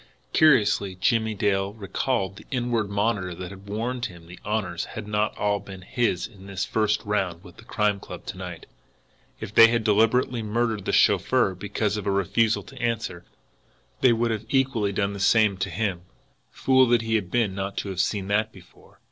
[0.33, 5.07] Curiously now Jimmie Dale recalled the inward monitor that had warned him the honours had
[5.07, 8.65] not all been his in this first round with the Crime Club to night.
[9.39, 13.25] If they had deliberately murdered the chauffeur because of a refusal to answer,
[13.99, 16.01] they would equally have done the same to him.
[16.49, 18.99] Fool that he had been not to have seen that before!